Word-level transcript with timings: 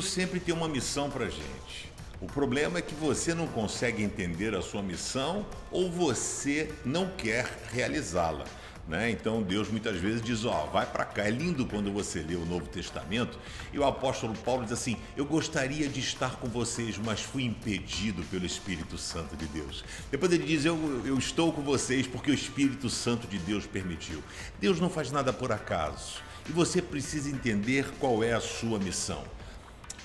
sempre 0.00 0.40
tem 0.40 0.54
uma 0.54 0.66
missão 0.66 1.10
para 1.10 1.26
gente. 1.26 1.92
O 2.20 2.26
problema 2.26 2.78
é 2.78 2.82
que 2.82 2.94
você 2.94 3.34
não 3.34 3.46
consegue 3.46 4.02
entender 4.02 4.54
a 4.54 4.62
sua 4.62 4.82
missão 4.82 5.44
ou 5.70 5.90
você 5.90 6.72
não 6.84 7.10
quer 7.10 7.46
realizá-la. 7.70 8.46
Né? 8.88 9.10
Então 9.10 9.42
Deus 9.42 9.68
muitas 9.68 9.96
vezes 9.96 10.22
diz: 10.22 10.44
Ó, 10.44 10.66
vai 10.66 10.86
para 10.86 11.04
cá. 11.04 11.24
É 11.24 11.30
lindo 11.30 11.66
quando 11.66 11.92
você 11.92 12.20
lê 12.20 12.34
o 12.34 12.46
Novo 12.46 12.66
Testamento 12.66 13.38
e 13.72 13.78
o 13.78 13.84
apóstolo 13.84 14.34
Paulo 14.44 14.62
diz 14.62 14.72
assim: 14.72 14.96
Eu 15.14 15.26
gostaria 15.26 15.88
de 15.88 16.00
estar 16.00 16.36
com 16.36 16.48
vocês, 16.48 16.96
mas 16.96 17.20
fui 17.20 17.44
impedido 17.44 18.22
pelo 18.24 18.46
Espírito 18.46 18.96
Santo 18.96 19.36
de 19.36 19.46
Deus. 19.46 19.84
Depois 20.10 20.32
ele 20.32 20.44
diz: 20.44 20.64
Eu, 20.64 21.02
eu 21.04 21.18
estou 21.18 21.52
com 21.52 21.62
vocês 21.62 22.06
porque 22.06 22.30
o 22.30 22.34
Espírito 22.34 22.88
Santo 22.88 23.26
de 23.26 23.38
Deus 23.38 23.66
permitiu. 23.66 24.22
Deus 24.60 24.80
não 24.80 24.88
faz 24.88 25.10
nada 25.10 25.32
por 25.32 25.52
acaso 25.52 26.22
e 26.48 26.52
você 26.52 26.82
precisa 26.82 27.30
entender 27.30 27.86
qual 27.98 28.22
é 28.22 28.32
a 28.32 28.40
sua 28.40 28.78
missão. 28.78 29.24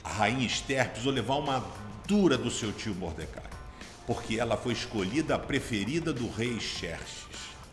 A 0.04 0.10
rainha 0.10 0.46
Esther 0.46 0.90
precisou 0.90 1.12
levar 1.12 1.36
uma 1.36 1.66
dura 2.08 2.38
do 2.38 2.50
seu 2.50 2.72
tio 2.72 2.96
Mordecai, 2.96 3.44
porque 4.08 4.40
ela 4.40 4.58
foi 4.58 4.74
escolhida 4.74 5.36
a 5.36 5.40
preferida 5.40 6.14
do 6.14 6.30
rei 6.30 6.60
Xerxes, 6.60 7.28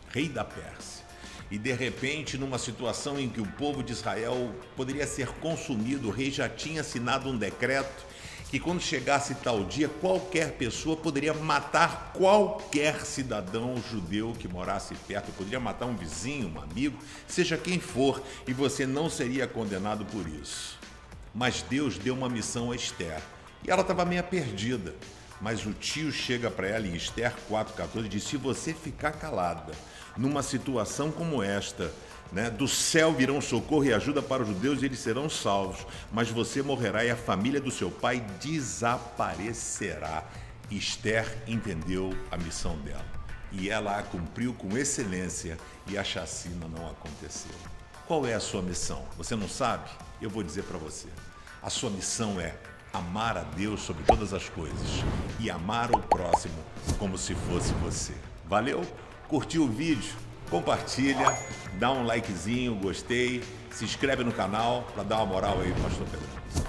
rei 0.09 0.27
da 0.27 0.43
Pérsia. 0.43 1.05
E 1.49 1.57
de 1.57 1.71
repente, 1.71 2.37
numa 2.37 2.57
situação 2.57 3.17
em 3.17 3.29
que 3.29 3.39
o 3.39 3.45
povo 3.45 3.81
de 3.81 3.93
Israel 3.93 4.53
poderia 4.75 5.07
ser 5.07 5.29
consumido, 5.39 6.09
o 6.09 6.11
rei 6.11 6.29
já 6.29 6.49
tinha 6.49 6.81
assinado 6.81 7.29
um 7.29 7.37
decreto 7.37 8.05
que 8.49 8.59
quando 8.59 8.81
chegasse 8.81 9.35
tal 9.35 9.63
dia, 9.65 9.89
qualquer 9.89 10.53
pessoa 10.53 10.95
poderia 10.95 11.33
matar 11.33 12.11
qualquer 12.13 13.05
cidadão 13.05 13.75
judeu 13.89 14.33
que 14.37 14.47
morasse 14.47 14.95
perto, 15.07 15.31
poderia 15.33 15.59
matar 15.59 15.85
um 15.85 15.95
vizinho, 15.95 16.53
um 16.53 16.61
amigo, 16.61 16.97
seja 17.27 17.57
quem 17.57 17.79
for, 17.79 18.21
e 18.47 18.53
você 18.53 18.85
não 18.85 19.09
seria 19.09 19.47
condenado 19.47 20.05
por 20.05 20.27
isso. 20.27 20.77
Mas 21.37 21.61
Deus 21.61 21.99
deu 21.99 22.15
uma 22.15 22.27
missão 22.27 22.71
a 22.71 22.75
Esther, 22.75 23.21
e 23.63 23.69
ela 23.69 23.83
estava 23.83 24.03
meio 24.03 24.23
perdida. 24.23 24.95
Mas 25.39 25.63
o 25.67 25.71
tio 25.71 26.11
chega 26.11 26.49
para 26.49 26.67
ela 26.67 26.87
em 26.87 26.95
Esther 26.95 27.31
4,14 27.47 28.05
e 28.05 28.09
diz: 28.09 28.23
Se 28.23 28.37
você 28.37 28.73
ficar 28.73 29.11
calada 29.11 29.71
numa 30.17 30.41
situação 30.41 31.11
como 31.11 31.43
esta, 31.43 31.93
né? 32.31 32.49
Do 32.49 32.67
céu 32.67 33.13
virão 33.13 33.39
socorro 33.39 33.85
e 33.85 33.93
ajuda 33.93 34.19
para 34.19 34.41
os 34.41 34.49
judeus 34.49 34.81
e 34.81 34.85
eles 34.85 34.97
serão 34.97 35.29
salvos, 35.29 35.85
mas 36.11 36.31
você 36.31 36.63
morrerá 36.63 37.05
e 37.05 37.11
a 37.11 37.15
família 37.15 37.61
do 37.61 37.69
seu 37.69 37.91
pai 37.91 38.19
desaparecerá. 38.41 40.23
Esther 40.71 41.37
entendeu 41.47 42.17
a 42.31 42.37
missão 42.37 42.75
dela 42.79 43.05
e 43.51 43.69
ela 43.69 43.95
a 43.99 44.01
cumpriu 44.01 44.55
com 44.55 44.75
excelência 44.75 45.55
e 45.85 45.99
a 45.99 46.03
chacina 46.03 46.67
não 46.67 46.89
aconteceu. 46.89 47.76
Qual 48.07 48.25
é 48.25 48.33
a 48.33 48.39
sua 48.39 48.61
missão? 48.61 49.03
Você 49.17 49.35
não 49.35 49.49
sabe? 49.49 49.89
Eu 50.21 50.29
vou 50.29 50.41
dizer 50.41 50.63
para 50.63 50.77
você. 50.77 51.07
A 51.61 51.69
sua 51.69 51.89
missão 51.89 52.39
é 52.39 52.55
amar 52.93 53.37
a 53.37 53.41
Deus 53.41 53.81
sobre 53.81 54.01
todas 54.05 54.33
as 54.33 54.47
coisas 54.47 55.03
e 55.41 55.51
amar 55.51 55.91
o 55.91 55.99
próximo 55.99 56.55
como 56.97 57.17
se 57.17 57.35
fosse 57.35 57.73
você. 57.73 58.13
Valeu? 58.45 58.81
Curtiu 59.27 59.63
o 59.63 59.67
vídeo? 59.67 60.15
Compartilha, 60.49 61.37
dá 61.77 61.91
um 61.91 62.05
likezinho, 62.05 62.75
gostei, 62.75 63.43
se 63.71 63.83
inscreve 63.83 64.23
no 64.23 64.31
canal 64.31 64.83
para 64.93 65.03
dar 65.03 65.17
uma 65.17 65.25
moral 65.25 65.59
aí, 65.59 65.73
Pastor 65.73 66.07
Pedro. 66.07 66.66